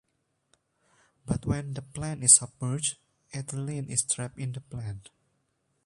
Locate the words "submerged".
2.37-2.97